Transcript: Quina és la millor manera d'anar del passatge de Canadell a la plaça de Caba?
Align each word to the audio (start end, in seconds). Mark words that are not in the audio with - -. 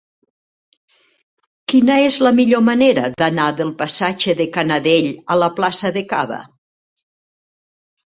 Quina 1.73 1.97
és 2.05 2.15
la 2.27 2.31
millor 2.39 2.63
manera 2.69 3.03
d'anar 3.23 3.45
del 3.59 3.73
passatge 3.81 4.35
de 4.39 4.47
Canadell 4.55 5.11
a 5.35 5.37
la 5.43 5.51
plaça 5.61 5.93
de 5.99 6.05
Caba? 6.15 6.41